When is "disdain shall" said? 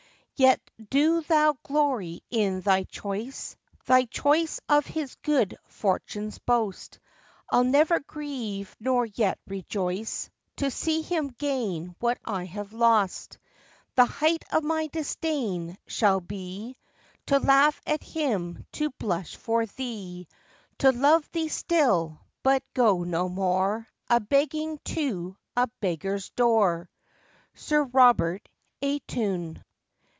14.87-16.21